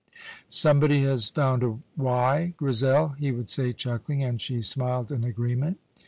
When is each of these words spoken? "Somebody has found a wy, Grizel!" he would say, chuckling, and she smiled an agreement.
"Somebody 0.47 1.03
has 1.03 1.29
found 1.29 1.61
a 1.61 1.77
wy, 1.95 2.55
Grizel!" 2.57 3.09
he 3.19 3.31
would 3.31 3.51
say, 3.51 3.71
chuckling, 3.71 4.23
and 4.23 4.41
she 4.41 4.63
smiled 4.63 5.11
an 5.11 5.23
agreement. 5.23 5.77